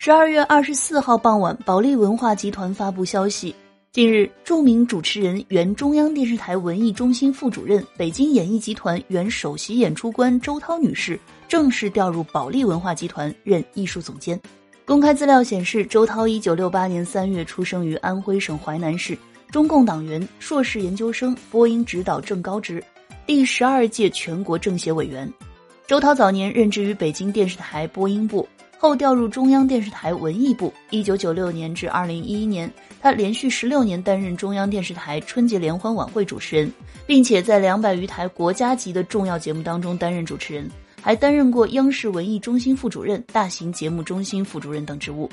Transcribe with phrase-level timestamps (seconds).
[0.00, 3.52] 十二月二十四号傍晚，保利文化集团发布消息，
[3.90, 14.40] 近日，著名主持人、原中央电视台文艺中心副主任、北京演艺集团原首席演出官周涛女士正式调入保利文化集团任艺术总监。
[14.84, 19.18] 公开资料显示，周涛一九六八年三月出生于安徽省淮南市，
[19.50, 22.82] 中共党员，硕士研究生，播音指导正高职，
[23.26, 25.28] 第十二届全国政协委员。
[25.88, 28.48] 周涛早年任职于北京电视台播音部。
[28.80, 30.72] 后调入中央电视台文艺部。
[30.90, 36.72] 一九九六年至二零一一年，他连续十六年担任中央电视台春节联欢晚会主持人，
[37.04, 40.70] 并且在两百余台国家级的重要节目当中担任主持人，
[41.02, 45.28] 还担任过央视文艺中心副主任、大型节目中心副主任等职务。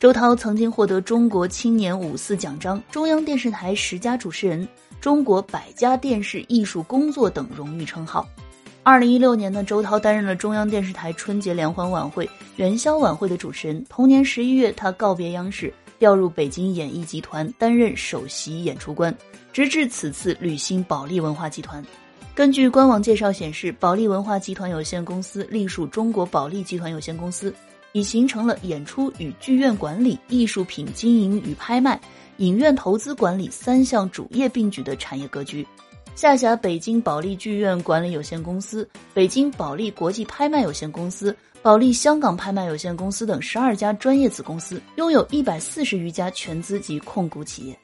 [0.00, 4.66] 周涛曾经获得中国青年五四奖章、中央电视台十佳主持人、
[5.00, 8.26] 中国百家电视艺术工作等荣誉称号。
[8.82, 13.84] 二零一六年呢，周涛担任了中央电视台春节联欢晚会、元宵晚会的主持人。
[13.90, 19.14] 同年十一月，他告别央视，调入北京演艺集团担任首席演出官，
[19.52, 21.84] 直至此次履新保利文化集团。
[22.34, 27.54] 根据官网介绍显示，保利文化集团有限公司隶属中国保利集团有限公司，
[27.92, 32.00] 已形成了演出与剧院管理、艺术品经营与拍卖、
[32.38, 35.66] 影院投资管理三项主业并举的产业格局。
[36.14, 47.78] 下辖北京保利剧院管理有限公司、北京保利国际拍卖有限公司、保利香港拍卖有限公司等十二家专业子公司，拥有一百四十余家全资及控股企业。